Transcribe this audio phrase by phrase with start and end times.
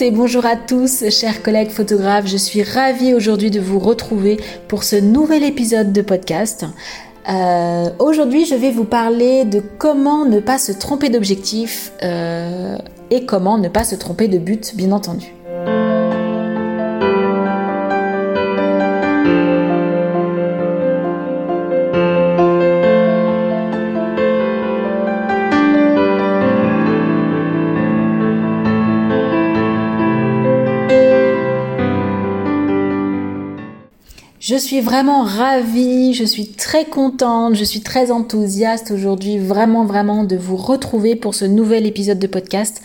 [0.00, 2.26] Et bonjour à tous, chers collègues photographes.
[2.26, 6.64] Je suis ravie aujourd'hui de vous retrouver pour ce nouvel épisode de podcast.
[7.28, 12.76] Euh, aujourd'hui, je vais vous parler de comment ne pas se tromper d'objectif euh,
[13.10, 15.32] et comment ne pas se tromper de but, bien entendu.
[34.64, 40.36] Suis vraiment ravie, je suis très contente, je suis très enthousiaste aujourd'hui vraiment vraiment de
[40.36, 42.80] vous retrouver pour ce nouvel épisode de podcast.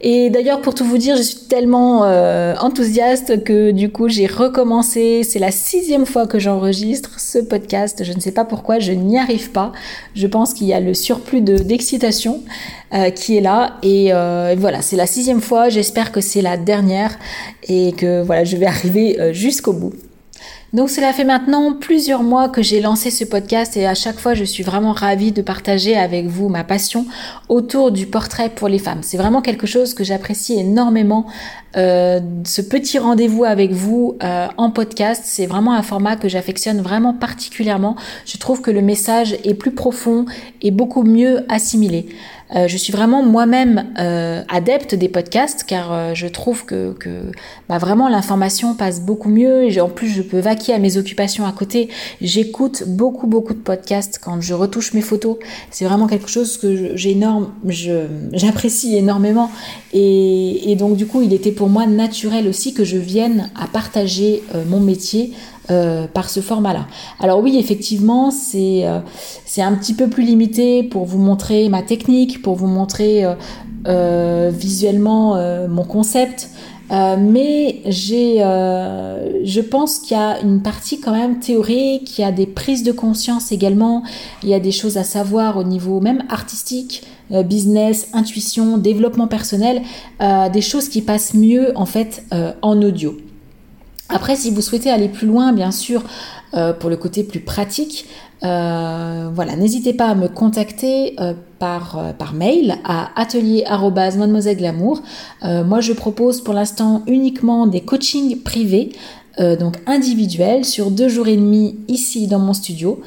[0.00, 4.26] Et d'ailleurs pour tout vous dire, je suis tellement euh, enthousiaste que du coup j'ai
[4.26, 5.22] recommencé.
[5.22, 8.02] C'est la sixième fois que j'enregistre ce podcast.
[8.02, 9.70] Je ne sais pas pourquoi, je n'y arrive pas.
[10.16, 12.42] Je pense qu'il y a le surplus d'excitation
[12.92, 13.76] euh, qui est là.
[13.84, 15.68] Et euh, voilà, c'est la sixième fois.
[15.68, 17.16] J'espère que c'est la dernière
[17.68, 19.92] et que voilà, je vais arriver jusqu'au bout.
[20.74, 24.34] Donc cela fait maintenant plusieurs mois que j'ai lancé ce podcast et à chaque fois
[24.34, 27.06] je suis vraiment ravie de partager avec vous ma passion
[27.48, 28.98] autour du portrait pour les femmes.
[29.02, 31.26] C'est vraiment quelque chose que j'apprécie énormément.
[31.76, 36.80] Euh, ce petit rendez-vous avec vous euh, en podcast, c'est vraiment un format que j'affectionne
[36.80, 37.94] vraiment particulièrement.
[38.26, 40.24] Je trouve que le message est plus profond
[40.60, 42.08] et beaucoup mieux assimilé.
[42.54, 46.94] Euh, je suis vraiment moi-même euh, adepte des podcasts car euh, je trouve que,
[47.68, 51.46] bah, vraiment l'information passe beaucoup mieux et en plus je peux vaquer à mes occupations
[51.46, 51.88] à côté.
[52.20, 55.36] J'écoute beaucoup beaucoup de podcasts quand je retouche mes photos.
[55.70, 56.94] C'est vraiment quelque chose que
[58.32, 59.50] j'apprécie énormément
[59.92, 64.42] et, donc du coup il était pour moi naturel aussi que je vienne à partager
[64.66, 65.32] mon métier
[65.70, 66.86] euh, par ce format-là.
[67.20, 68.98] Alors oui, effectivement, c'est euh,
[69.56, 73.24] un petit peu plus limité pour vous montrer ma technique, pour vous montrer
[73.86, 76.50] euh, visuellement mon concept.
[76.90, 82.32] mais j'ai, je pense qu'il y a une partie quand même théorique, il y a
[82.32, 84.02] des prises de conscience également,
[84.42, 89.80] il y a des choses à savoir au niveau même artistique, business, intuition, développement personnel,
[90.52, 92.22] des choses qui passent mieux en fait
[92.60, 93.16] en audio.
[94.08, 96.02] Après, si vous souhaitez aller plus loin, bien sûr,
[96.54, 98.06] euh, pour le côté plus pratique,
[98.44, 103.64] euh, voilà, n'hésitez pas à me contacter euh, par, par mail à atelier
[104.54, 105.02] glamour.
[105.42, 108.92] moi, je propose pour l'instant uniquement des coachings privés.
[109.38, 113.00] donc individuels sur deux jours et demi ici dans mon studio.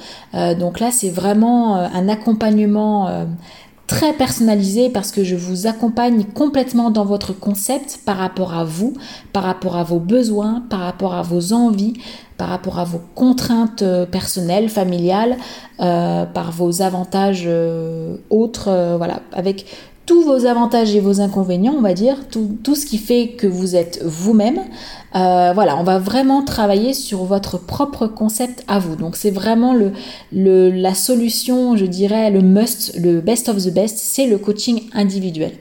[0.60, 3.28] donc là c'est vraiment un accompagnement
[3.88, 8.94] très personnalisé parce que je vous accompagne complètement dans votre concept par rapport à vous,
[9.32, 11.94] par rapport à vos besoins, par rapport à vos envies,
[12.38, 15.38] par rapport à vos contraintes euh, personnelles, familiales,
[15.80, 19.66] euh, par vos avantages euh, autres, voilà, avec
[20.08, 23.46] tous vos avantages et vos inconvénients, on va dire, tout, tout ce qui fait que
[23.46, 24.62] vous êtes vous-même.
[25.16, 28.96] Euh, voilà, on va vraiment travailler sur votre propre concept à vous.
[28.96, 29.92] Donc c'est vraiment le,
[30.32, 34.84] le, la solution, je dirais, le must, le best of the best, c'est le coaching
[34.94, 35.52] individuel.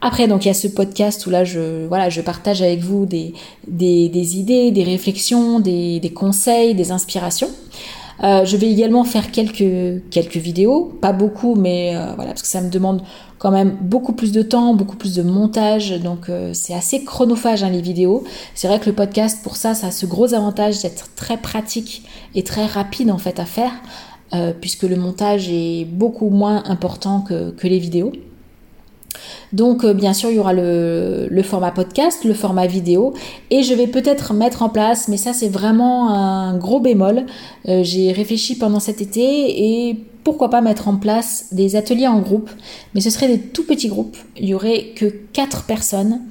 [0.00, 3.06] Après, donc il y a ce podcast où là, je, voilà, je partage avec vous
[3.06, 3.34] des,
[3.66, 7.50] des, des idées, des réflexions, des, des conseils, des inspirations.
[8.22, 12.60] Euh, je vais également faire quelques, vidéos, pas beaucoup, mais euh, voilà, parce que ça
[12.60, 13.02] me demande
[13.38, 17.62] quand même beaucoup plus de temps, beaucoup plus de montage, donc euh, c'est assez chronophage
[17.62, 18.24] hein, les vidéos.
[18.54, 22.02] C'est vrai que le podcast, pour ça, ça a ce gros avantage d'être très pratique
[22.34, 23.72] et très rapide en fait à faire,
[24.60, 28.12] puisque le montage est beaucoup moins important que les vidéos.
[29.52, 33.14] Donc euh, bien sûr, il y aura le, format podcast, le format vidéo,
[33.50, 37.26] et je vais peut-être mettre en place, mais ça c'est vraiment un gros bémol,
[37.68, 42.20] euh, j'ai réfléchi pendant cet été et pourquoi pas mettre en place des ateliers en
[42.20, 42.50] groupe,
[42.94, 46.22] mais ce seraient des tout petits groupes, il y aurait que 4 personnes,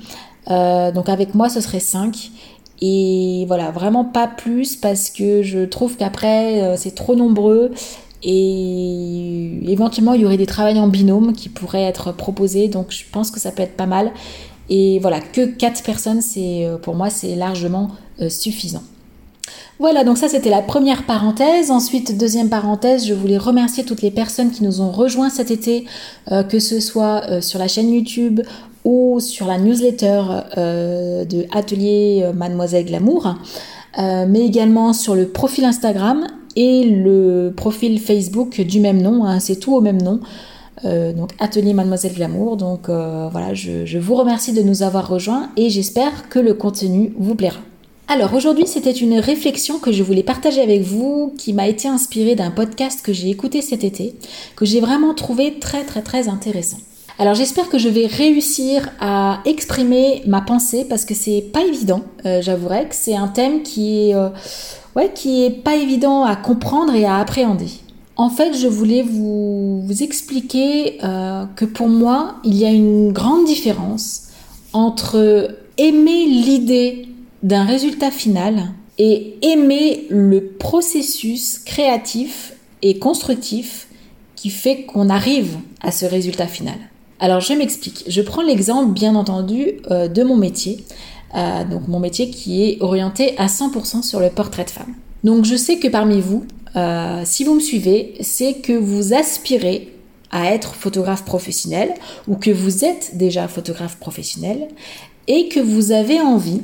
[0.51, 2.31] euh, donc avec moi ce serait 5.
[2.81, 7.71] Et voilà, vraiment pas plus parce que je trouve qu'après c'est trop nombreux
[8.27, 12.67] et éventuellement, il y aurait des travails en binôme qui pourraient être proposés.
[12.67, 14.11] Donc, je pense que ça peut être pas mal.
[14.67, 18.81] Et voilà, que 4 personnes, c'est euh, pour moi, c'est largement euh, suffisant.
[19.77, 21.69] Voilà, donc ça c'était la première parenthèse.
[21.69, 25.85] Ensuite, deuxième parenthèse, je voulais remercier toutes les personnes qui nous ont rejoints cet été,
[26.31, 28.41] euh, que ce soit sur la chaîne YouTube
[28.85, 30.21] ou sur la newsletter
[30.55, 33.35] de Atelier Mademoiselle Glamour,
[33.97, 39.57] mais également sur le profil Instagram et le profil Facebook du même nom, hein, c'est
[39.57, 40.19] tout au même nom.
[40.83, 42.57] Euh, donc Atelier Mademoiselle Glamour.
[42.57, 46.53] Donc euh, voilà, je, je, vous remercie de nous avoir rejoints et j'espère que le
[46.53, 47.59] contenu vous plaira.
[48.07, 52.35] Alors aujourd'hui c'était une réflexion que je voulais partager avec vous qui m'a été inspirée
[52.35, 54.13] d'un podcast que j'ai écouté cet été,
[54.55, 56.77] que j'ai vraiment trouvé très très très intéressant.
[57.17, 62.01] Alors j'espère que je vais réussir à exprimer ma pensée parce que c'est pas évident.
[62.25, 64.29] Euh, J'avouerai que c'est un thème qui est, euh,
[65.13, 67.69] qui est pas évident à comprendre et à appréhender.
[68.17, 73.13] En fait, je voulais vous, vous expliquer euh, que pour moi, il y a une
[73.13, 74.23] grande différence
[74.73, 77.07] entre aimer l'idée
[77.43, 83.87] d'un résultat final et aimer le processus créatif et constructif
[84.35, 86.75] qui fait qu'on arrive à ce résultat final.
[87.19, 88.03] Alors je m'explique.
[88.07, 90.83] Je prends l'exemple bien entendu euh, de mon métier.
[91.35, 94.93] Euh, donc mon métier qui est orienté à 100% sur le portrait de femme.
[95.23, 96.45] Donc je sais que parmi vous,
[96.75, 99.93] euh, si vous me suivez, c'est que vous aspirez
[100.31, 101.93] à être photographe professionnel
[102.27, 104.67] ou que vous êtes déjà photographe professionnel
[105.27, 106.61] et que vous avez envie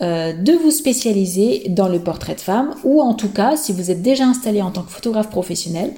[0.00, 4.02] de vous spécialiser dans le portrait de femme ou en tout cas si vous êtes
[4.02, 5.92] déjà installé en tant que photographe professionnel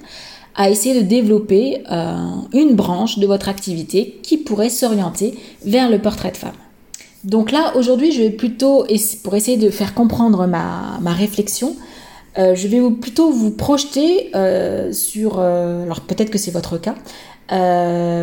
[0.57, 2.17] à essayer de développer euh,
[2.55, 6.55] une branche de votre activité qui pourrait s'orienter vers le portrait de femme.
[7.25, 8.87] Donc là, aujourd'hui, je vais plutôt,
[9.23, 11.77] pour essayer de faire comprendre ma, réflexion,
[12.39, 16.95] euh, je vais plutôt vous projeter euh, sur, alors peut-être que c'est votre cas,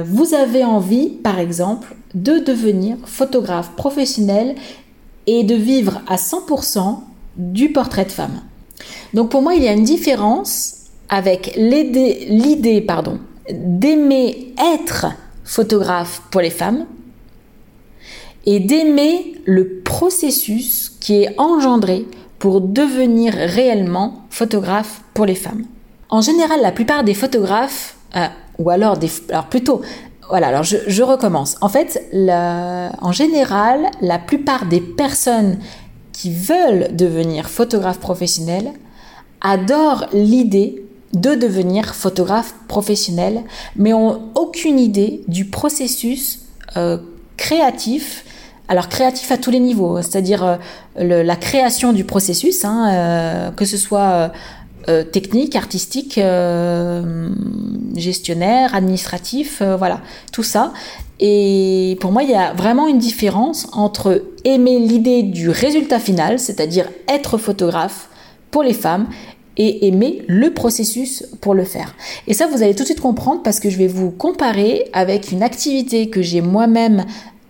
[0.05, 4.55] vous avez envie, par exemple, de devenir photographe professionnel
[5.27, 6.99] et de vivre à 100%
[7.37, 8.41] du portrait de femme.
[9.13, 12.85] Donc pour moi, il y a une différence avec l'idée
[13.49, 15.07] d'aimer être
[15.43, 16.85] photographe pour les femmes
[18.45, 22.05] et d'aimer le processus qui est engendré
[22.39, 25.65] pour devenir réellement photographe pour les femmes.
[26.09, 28.27] En général, la plupart des photographes, euh,
[28.59, 29.81] ou alors des, alors plutôt,
[30.29, 31.55] voilà, alors je, recommence.
[31.61, 32.03] En fait,
[33.01, 35.57] en général, la plupart des personnes
[36.11, 38.71] qui veulent devenir photographe professionnel
[39.41, 43.41] adorent l'idée de devenir photographe professionnel,
[43.75, 46.39] mais ont aucune idée du processus
[46.75, 46.97] euh,
[47.37, 48.25] créatif.
[48.67, 50.57] Alors créatif à tous les niveaux, c'est-à-dire euh,
[51.23, 54.31] la création du processus, hein, euh, que ce soit
[55.13, 56.19] technique, artistique,
[57.95, 60.01] gestionnaire, administratif, voilà,
[60.33, 60.73] tout ça.
[61.21, 66.37] Et pour moi, il y a vraiment une différence entre aimer l'idée du résultat final,
[66.37, 68.09] c'est-à-dire être photographe
[68.51, 69.07] pour les femmes,
[69.57, 71.95] et aimer le processus pour le faire.
[72.27, 75.31] Et ça, vous allez tout de suite comprendre parce que je vais vous comparer avec
[75.31, 77.05] une activité que j'ai moi-même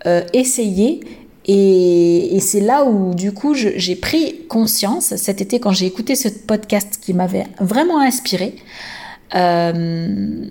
[0.06, 1.02] euh, essayée
[1.46, 6.30] et, c'est là où du coup j'ai pris conscience cet été quand j'ai écouté ce
[6.30, 8.56] podcast qui m'avait vraiment inspiré.
[9.36, 10.46] Euh,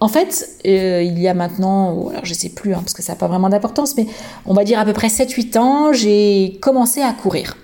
[0.00, 3.12] en fait, euh, il y a maintenant, alors je sais plus hein, parce que ça
[3.12, 4.06] n'a pas vraiment d'importance, mais
[4.46, 7.56] on va dire à peu près 7-8 ans, j'ai commencé à courir.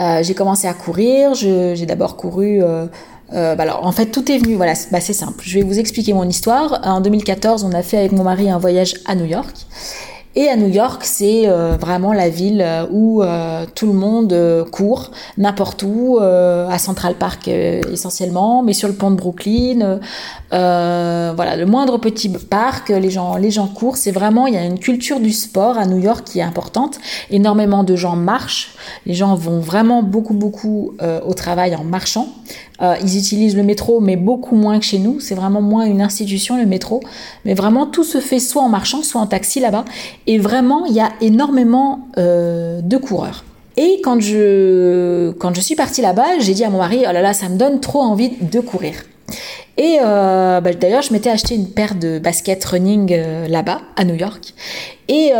[0.00, 1.34] Euh, j'ai commencé à courir.
[1.34, 2.62] J'ai d'abord couru.
[2.62, 2.86] Euh,
[3.32, 4.54] euh, bah en fait, tout est venu.
[4.54, 5.42] Voilà, bah, c'est simple.
[5.44, 6.80] Je vais vous expliquer mon histoire.
[6.84, 9.54] En 2014, on a fait avec mon mari un voyage à New York.
[10.36, 14.66] Et à New York, c'est euh, vraiment la ville euh, où euh, tout le monde
[14.72, 20.00] court, n'importe où, à Central Park essentiellement, mais sur le pont de Brooklyn.
[20.50, 23.96] voilà, le moindre petit parc, les gens, les gens courent.
[23.96, 26.98] C'est vraiment, il y a une culture du sport à New York qui est importante.
[27.30, 28.74] Énormément de gens marchent.
[29.06, 32.28] Les gens vont vraiment beaucoup, beaucoup au travail en marchant.
[32.80, 35.20] Ils utilisent le métro, mais beaucoup moins que chez nous.
[35.20, 37.00] C'est vraiment moins une institution, le métro.
[37.44, 39.84] Mais vraiment, tout se fait soit en marchant, soit en taxi là-bas.
[40.26, 43.44] Et vraiment, il y a énormément euh, de coureurs.
[43.76, 47.22] Et quand je, quand je suis partie là-bas, j'ai dit à mon mari, oh là
[47.22, 48.94] là, ça me donne trop envie de courir.
[49.76, 53.14] Et euh, bah, d'ailleurs, je m'étais acheté une paire de baskets running
[53.48, 54.54] là-bas, à New York.
[55.08, 55.32] Et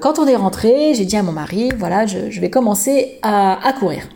[0.00, 4.08] quand on est rentré, j'ai dit à mon mari, voilà, je, vais commencer à courir.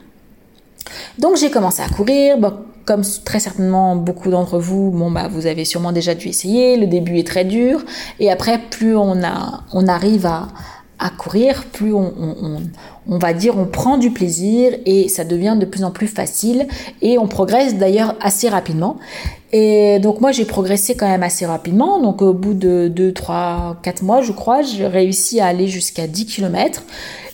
[1.19, 2.39] Donc j'ai commencé à courir.
[2.87, 6.77] Comme très certainement beaucoup d'entre vous, bon bah vous avez sûrement déjà dû essayer.
[6.77, 7.85] Le début est très dur
[8.21, 10.49] et après plus on a, on arrive à,
[10.99, 12.61] à courir, plus on,
[13.07, 16.67] va dire on prend du plaisir et ça devient de plus en plus facile
[17.03, 18.97] et on progresse d'ailleurs assez rapidement.
[19.53, 23.77] Et donc moi j'ai progressé quand même assez rapidement, donc au bout de 2, 3,
[23.83, 26.83] 4 mois je crois, j'ai réussi à aller jusqu'à 10 km.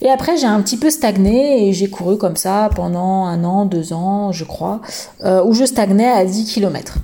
[0.02, 3.64] Et après j'ai un petit peu stagné et j'ai couru comme ça pendant un an,
[3.64, 4.80] deux ans je crois,
[5.24, 6.98] euh, où je stagnais à 10 km.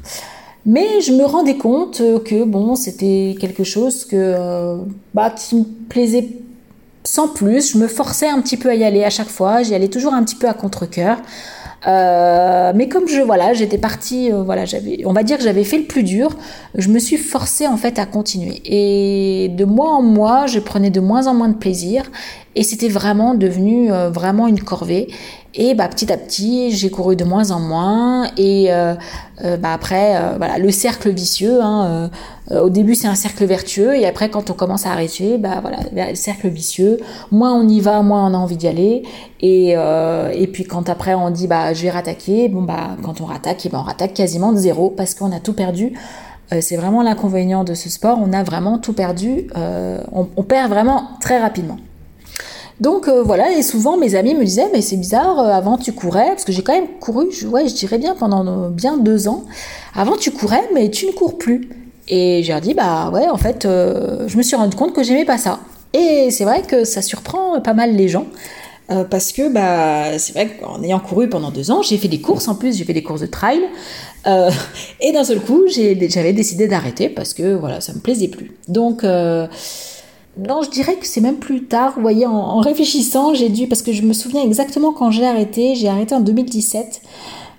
[0.69, 4.77] Mais je me rendais compte que bon, c'était quelque chose que euh,
[5.15, 6.29] bah, qui me plaisait
[7.09, 7.73] sans plus.
[7.73, 9.63] Je me forçais un petit peu à y aller à chaque fois.
[9.63, 11.17] J'y allais toujours un petit peu à contre-coeur.
[11.87, 15.63] Euh, mais comme je voilà, j'étais partie, euh, voilà, j'avais, on va dire que j'avais
[15.65, 16.37] fait le plus dur.
[16.75, 18.61] Je me suis forcée en fait à continuer.
[18.65, 22.03] Et de mois en mois, je prenais de moins en moins de plaisir.
[22.57, 25.09] Et c'était vraiment devenu euh, vraiment une corvée.
[25.61, 28.29] Et bah, petit à petit, j'ai couru de moins en moins.
[28.37, 28.95] Et euh,
[29.45, 31.61] euh, bah, après, euh, voilà, le cercle vicieux.
[31.61, 32.11] Hein,
[32.53, 33.97] au début, c'est un cercle vertueux.
[33.97, 36.99] Et après, quand on commence à arrêter, bah, voilà, le cercle vicieux.
[37.33, 39.03] Moins on y va, moins on a envie d'y aller.
[39.41, 42.49] Et, et puis quand après, on dit, bah, je vais rattaquer.
[42.49, 45.41] Bon, bah, quand on rattaque, et ben, on rattaque quasiment de zéro parce qu'on a
[45.41, 45.93] tout perdu.
[46.61, 48.21] c'est vraiment l'inconvénient de ce sport.
[48.23, 49.49] On a vraiment tout perdu.
[50.13, 51.79] On perd vraiment très rapidement.
[52.81, 55.93] Donc euh, voilà, et souvent mes amis me disaient, mais c'est bizarre, euh, avant tu
[55.93, 58.99] courais, parce que j'ai quand même couru, je, ouais, je dirais bien pendant euh, bien
[58.99, 59.45] deux ans,
[59.95, 61.69] avant tu courais, mais tu ne cours plus.
[62.07, 65.37] Et j'ai dit, bah ouais, en fait, je me suis rendu compte que j'aimais pas
[65.37, 65.61] ça.
[65.93, 68.27] Et c'est vrai que ça surprend pas mal les gens.
[69.11, 72.49] parce que bah c'est vrai qu'en ayant couru pendant deux ans, j'ai fait des courses
[72.49, 73.61] en plus, j'ai fait des courses de trail,
[74.25, 78.53] et d'un seul coup, j'avais décidé d'arrêter parce que voilà, ça me plaisait plus.
[78.69, 79.05] Donc
[80.39, 81.95] non, je dirais que c'est même plus tard.
[81.97, 85.75] Vous voyez, en, réfléchissant, j'ai dû, parce que je me souviens exactement quand j'ai arrêté.
[85.75, 87.03] J'ai arrêté en 2017.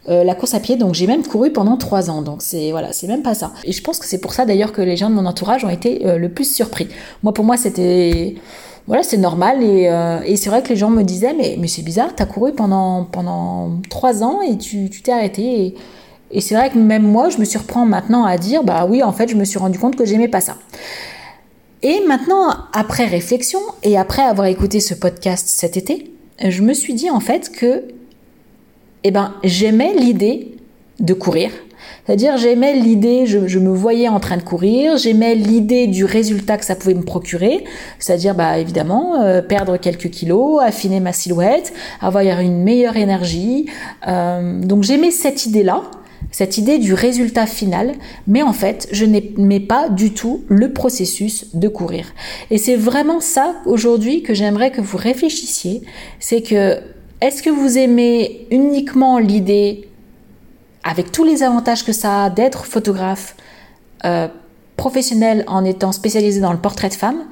[0.08, 2.94] Euh, la course à pied, donc j'ai même couru pendant trois ans, donc c'est voilà,
[2.94, 3.52] c'est même pas ça.
[3.66, 5.70] Et je pense que c'est pour ça d'ailleurs que les gens de mon entourage ont
[5.70, 6.88] été euh, le plus surpris.
[7.22, 8.36] Moi, pour moi, c'était
[8.88, 11.68] voilà, c'est normal et, euh, et c'est vrai que les gens me disaient mais mais
[11.68, 15.76] c'est bizarre, t'as couru pendant pendant trois ans et tu t'es arrêté et,
[16.32, 19.12] et c'est vrai que même moi, je me surprends maintenant à dire bah oui, en
[19.12, 20.56] fait, je me suis rendu compte que j'aimais pas ça.
[21.82, 26.12] Et maintenant, après réflexion et après avoir écouté ce podcast cet été,
[26.46, 27.86] je me suis dit en fait que
[29.04, 30.56] eh ben, j'aimais l'idée
[31.00, 31.52] de courir.
[32.06, 36.66] C'est-à-dire j'aimais l'idée, je, me voyais en train de courir, j'aimais l'idée du résultat que
[36.66, 37.64] ça pouvait me procurer,
[38.00, 41.72] c'est-à-dire bah, évidemment euh, perdre quelques kilos, affiner ma silhouette,
[42.02, 43.68] avoir une meilleure énergie.
[44.08, 45.84] Euh, donc j'aimais cette idée-là
[46.32, 47.94] cette idée du résultat final,
[48.28, 52.14] mais en fait, je n'aimais pas du tout le processus de courir.
[52.52, 55.82] Et c'est vraiment ça aujourd'hui que j'aimerais que vous réfléchissiez,
[56.20, 56.80] c'est que
[57.22, 59.88] est-ce que vous aimez uniquement l'idée,
[60.84, 63.36] avec tous les avantages que ça a, d'être photographe
[64.06, 64.28] euh,
[64.78, 67.26] professionnel en étant spécialisé dans le portrait de femme,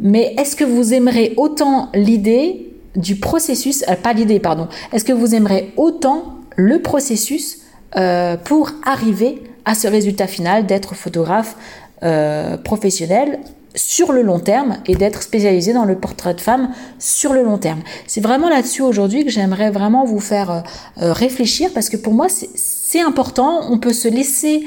[0.00, 5.12] mais est-ce que vous aimerez autant l'idée du processus, euh, pas l'idée, pardon, est-ce que
[5.12, 7.58] vous aimerez autant le processus
[7.96, 11.56] euh, pour arriver à ce résultat final d'être photographe
[12.02, 13.38] euh, professionnel
[13.76, 17.58] sur le long terme et d'être spécialisé dans le portrait de femme sur le long
[17.58, 17.80] terme.
[18.06, 20.64] C'est vraiment là-dessus aujourd'hui que j'aimerais vraiment vous faire
[21.00, 24.64] euh, réfléchir parce que pour moi c'est important, on peut se laisser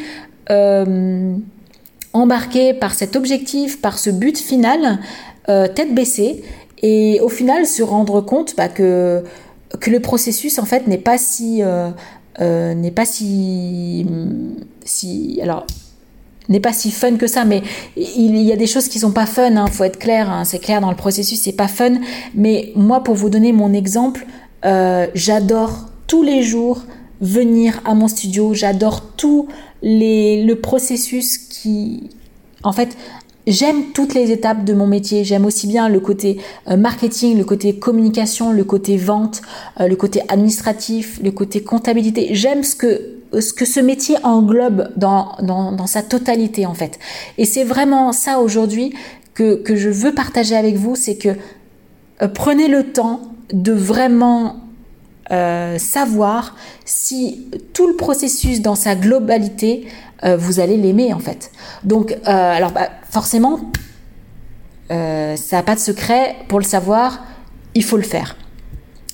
[2.14, 5.00] embarquer par cet objectif, par ce but final,
[5.46, 6.42] tête baissée
[6.82, 9.24] et au final se rendre compte bah, que
[9.80, 11.62] que le processus en fait n'est pas si
[12.40, 14.06] euh, n'est pas si,
[14.86, 15.66] si alors
[16.50, 17.62] n'est pas si fun que ça, mais
[17.96, 20.60] il y a des choses qui sont pas fun, hein, faut être clair, hein, c'est
[20.60, 21.96] clair dans le processus, c'est pas fun.
[22.36, 24.26] Mais moi, pour vous donner mon exemple,
[24.66, 26.84] euh, j'adore tous les jours
[27.20, 29.48] venir à mon studio, j'adore tout
[29.82, 32.10] les, le processus qui,
[32.64, 32.96] en fait,
[33.48, 35.24] J'aime toutes les étapes de mon métier.
[35.24, 36.38] J'aime aussi bien le côté
[36.68, 39.42] euh, marketing, le côté communication, le côté vente,
[39.80, 42.28] euh, le côté administratif, le côté comptabilité.
[42.32, 47.00] J'aime ce que ce métier englobe dans, sa totalité en fait.
[47.38, 48.94] Et c'est vraiment ça aujourd'hui
[49.34, 51.30] que, que je veux partager avec vous, c'est que
[52.22, 53.22] euh, prenez le temps
[53.54, 54.67] de vraiment
[55.32, 56.56] euh, savoir
[56.86, 59.88] si tout le processus dans sa globalité,
[60.24, 61.52] euh, vous allez l'aimer en fait.
[61.84, 63.72] Donc, euh, alors bah, forcément,
[64.90, 66.36] ça n'a pas de secret.
[66.48, 67.24] Pour le savoir,
[67.76, 68.36] il faut le faire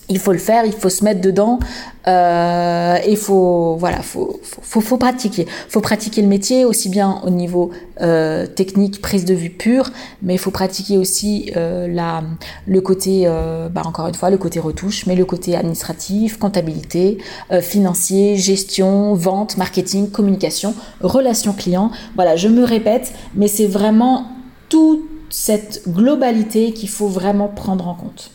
[0.10, 1.60] il faut le faire, il faut se mettre dedans,
[2.08, 7.30] euh, il faut voilà, faut, faut, faut, pratiquer, faut pratiquer le métier aussi bien au
[7.30, 9.90] niveau euh, technique, prise de vue pure,
[10.22, 12.24] mais il faut pratiquer aussi euh, la,
[12.68, 17.20] le côté, euh, bah encore une fois, le côté retouche, mais le côté administratif, comptabilité,
[17.62, 21.92] financier, gestion, vente, marketing, communication, relation client.
[22.16, 24.28] Voilà, je me répète, mais c'est vraiment
[24.70, 28.32] toute cette globalité qu'il faut vraiment prendre en compte.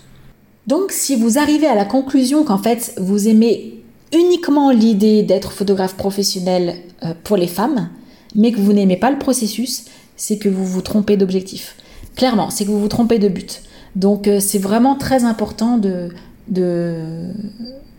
[0.68, 3.82] Donc si vous arrivez à la conclusion qu'en fait vous aimez
[4.12, 7.88] uniquement l'idée d'être photographe professionnel euh, pour les femmes,
[8.34, 11.74] mais que vous n'aimez pas le processus, c'est que vous vous trompez d'objectif.
[12.16, 13.62] Clairement, c'est que vous vous trompez de but.
[13.96, 16.10] Donc euh, c'est vraiment très important de,
[16.48, 17.28] de,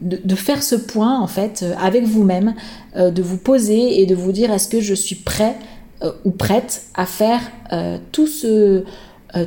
[0.02, 2.54] de, faire ce point en fait euh, avec vous-même,
[2.96, 5.56] de vous poser et de vous dire est-ce que je suis prêt
[6.24, 7.42] ou prête à faire
[8.14, 8.84] tout, ce,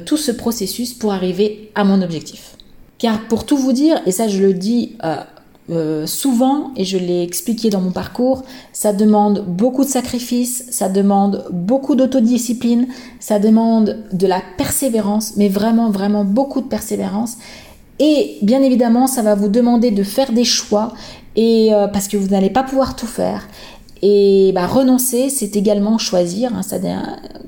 [0.04, 2.56] tout ce processus pour arriver à mon objectif.
[3.02, 5.16] Car pour tout vous dire, et ça je le dis euh,
[5.70, 10.88] euh, souvent, et je l'ai expliqué dans mon parcours, ça demande beaucoup de sacrifices, ça
[10.88, 12.86] demande beaucoup d'autodiscipline,
[13.18, 17.38] ça demande de la persévérance, mais vraiment, vraiment beaucoup de persévérance.
[17.98, 20.92] Et bien évidemment, ça va vous demander de faire des choix
[21.34, 23.48] et euh, parce que vous n'allez pas pouvoir tout faire.
[24.02, 26.52] Et bah, renoncer, c'est également choisir.
[26.54, 26.62] Hein,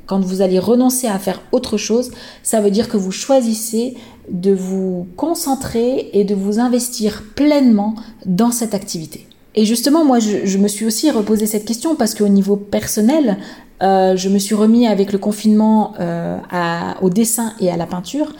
[0.06, 3.94] quand vous allez renoncer à faire autre chose, ça veut dire que vous choisissez
[4.30, 7.94] de vous concentrer et de vous investir pleinement
[8.24, 9.26] dans cette activité.
[9.56, 13.38] Et justement, moi, je, me suis aussi reposé cette question parce qu'au niveau personnel,
[13.82, 16.38] euh, je me suis remis avec le confinement euh,
[17.02, 18.32] au dessin et à la peinture.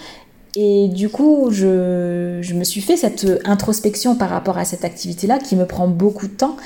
[0.57, 5.57] Et du coup, je, me suis fait cette introspection par rapport à cette activité-là qui
[5.57, 6.57] me prend beaucoup de temps.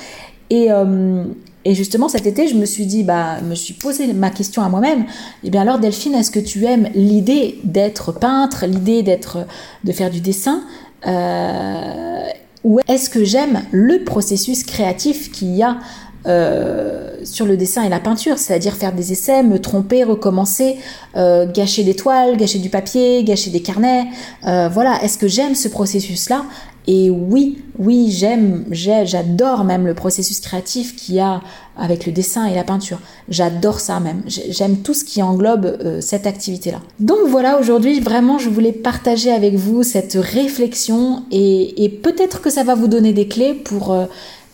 [0.50, 1.24] Et, euh,
[1.64, 4.68] et, justement, cet été, je me suis dit, bah, me suis posé ma question à
[4.68, 5.04] moi-même.
[5.44, 9.46] Eh bien, alors, Delphine, est-ce que tu aimes l'idée d'être peintre, l'idée d'être,
[9.84, 10.62] de faire du dessin
[11.06, 12.22] euh,
[12.64, 15.78] Ou est-ce que j'aime le processus créatif qu'il y a
[16.26, 20.76] euh, sur le dessin et la peinture, c'est-à-dire faire des essais, me tromper, recommencer,
[21.14, 24.06] gâcher des toiles, gâcher du papier, gâcher des carnets.
[24.42, 26.44] Voilà, est-ce que j'aime ce processus-là?
[26.90, 31.42] Et oui, oui, j'aime, j'adore même le processus créatif qu'il y a
[31.76, 32.98] avec le dessin et la peinture.
[33.28, 34.22] J'adore ça même.
[34.26, 36.80] J'aime tout ce qui englobe cette activité-là.
[36.98, 42.64] Donc voilà, aujourd'hui, vraiment, je voulais partager avec vous cette réflexion et, peut-être que ça
[42.64, 43.94] va vous donner des clés pour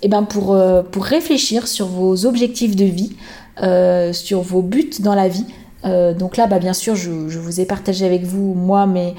[0.04, 3.16] eh ben euh, réfléchir sur vos objectifs de vie,
[3.62, 5.46] euh, sur vos buts dans la vie.
[5.86, 9.14] Euh, donc là, bah, bien sûr, je, vous ai partagé avec vous, moi, mais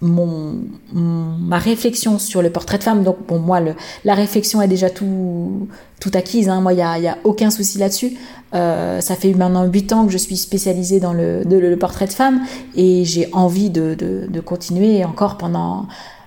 [0.00, 0.56] mon,
[0.92, 3.02] ma réflexion sur le portrait de femme.
[3.02, 3.74] Donc, bon, moi, le,
[4.04, 5.68] la réflexion est déjà tout,
[6.00, 6.48] tout acquise.
[6.48, 6.60] Hein.
[6.60, 8.16] Moi, il n'y a, y a, aucun souci là-dessus.
[8.52, 12.40] ça fait maintenant 8 ans que je suis spécialisée dans le, portrait de femme
[12.74, 15.86] et j'ai envie de, continuer encore pendant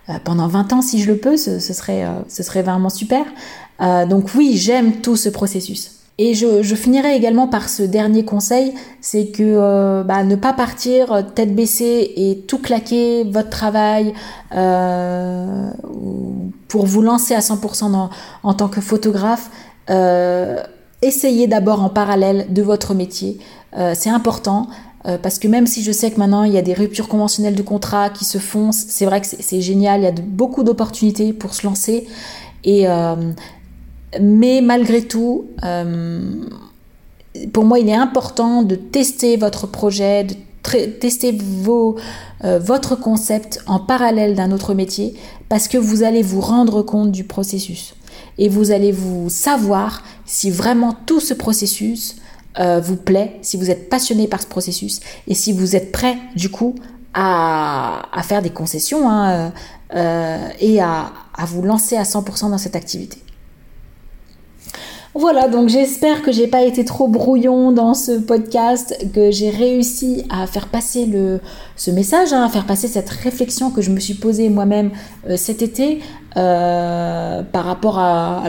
[0.09, 3.25] euh, pendant 20 ans si je le peux, ce, serait, euh, serait vraiment super.
[3.81, 5.98] Euh, donc oui, j'aime tout ce processus.
[6.21, 11.55] Et je, finirai également par ce dernier conseil, c'est que bah, ne pas partir tête
[11.55, 14.13] baissée et tout claquer votre travail
[16.67, 18.09] pour vous lancer à 100%
[18.43, 19.49] en tant que photographe.
[21.01, 23.39] essayez d'abord en parallèle de votre métier.
[23.93, 24.67] c'est important.
[25.05, 27.55] Euh, parce que même si je sais que maintenant il y a des ruptures conventionnelles
[27.55, 31.31] de contrat qui se font, c'est vrai que c'est génial, il y a beaucoup d'opportunités
[31.31, 32.07] pour se lancer.
[32.65, 33.15] Et, euh,
[34.19, 36.45] mais malgré tout, euh,
[37.53, 40.35] pour moi, il est important de tester votre projet, de
[40.99, 41.95] tester vos,
[42.43, 45.15] votre concept en parallèle d'un autre métier,
[45.47, 47.95] parce que vous allez vous rendre compte du processus.
[48.37, 52.15] Et vous allez vous savoir si vraiment tout ce processus
[52.59, 56.17] euh, vous plaît, si vous êtes passionné par ce processus et si vous êtes prêt
[56.35, 56.75] du coup
[57.13, 59.49] à, faire des concessions hein, euh,
[59.95, 61.11] euh, et à,
[61.45, 63.17] vous lancer à 100% dans cette activité.
[65.15, 70.23] Voilà, donc j'espère que j'ai pas été trop brouillon dans ce podcast, que j'ai réussi
[70.29, 71.09] à faire passer
[71.75, 74.91] ce message, hein, à faire passer cette réflexion que je me suis posée moi-même
[75.35, 75.99] cet été
[76.35, 78.43] par rapport à...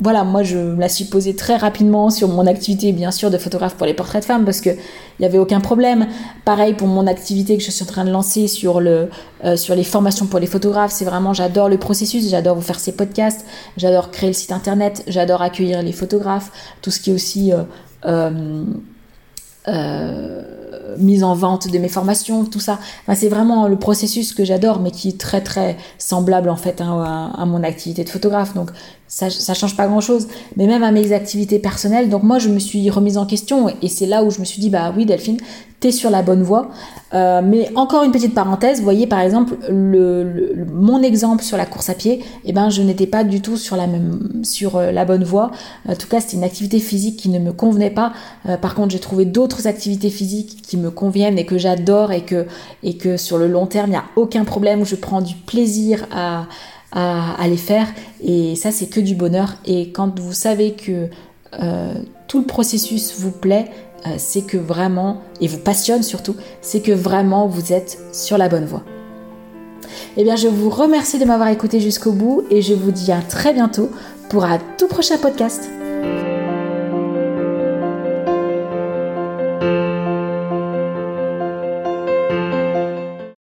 [0.00, 3.38] voilà, moi je me la suis posée très rapidement sur mon activité, bien sûr, de
[3.38, 4.76] photographe pour les portraits de femmes, parce qu'il
[5.18, 6.06] n'y avait aucun problème.
[6.44, 9.10] Pareil pour mon activité que je suis en train de lancer sur, le,
[9.44, 12.78] euh, sur les formations pour les photographes, c'est vraiment, j'adore le processus, j'adore vous faire
[12.78, 13.44] ces podcasts,
[13.76, 17.52] j'adore créer le site internet, j'adore accueillir les photographes, tout ce qui est aussi...
[18.04, 18.64] Euh,
[19.68, 20.42] euh,
[20.96, 22.78] mise en vente de mes formations, tout ça.
[23.14, 27.32] c'est vraiment le processus que j'adore, mais qui est très très semblable en fait hein,
[27.36, 28.54] à, mon activité de photographe.
[28.54, 28.70] Donc
[29.08, 30.28] ça, change pas grand chose.
[30.56, 33.88] Mais même à mes activités personnelles, donc moi je me suis remise en question et
[33.88, 35.38] c'est là où je me suis dit bah oui Delphine,
[35.80, 36.68] t'es sur la bonne voie.
[37.14, 41.64] Euh, mais encore une petite parenthèse, vous voyez par exemple le, mon exemple sur la
[41.64, 44.92] course à pied, eh ben je n'étais pas du tout sur la même sur euh,
[44.92, 45.50] la bonne voie.
[45.88, 48.12] En tout cas, c'était une activité physique qui ne me convenait pas.
[48.46, 52.22] Euh, par contre, j'ai trouvé d'autres activités physiques qui me conviennent et que j'adore et
[52.22, 52.46] que
[52.82, 55.34] et que sur le long terme, il n'y a aucun problème où je prends du
[55.34, 56.46] plaisir à,
[56.92, 57.86] à, les faire.
[58.22, 59.56] Et ça, c'est que du bonheur.
[59.64, 61.08] Et quand vous savez que
[62.28, 63.70] tout le processus vous plaît,
[64.06, 68.48] euh, c'est que vraiment, et vous passionne surtout, c'est que vraiment vous êtes sur la
[68.48, 68.84] bonne voie.
[70.16, 73.20] Eh bien, je vous remercie de m'avoir écouté jusqu'au bout et je vous dis à
[73.20, 73.90] très bientôt
[74.28, 75.68] pour un tout prochain podcast.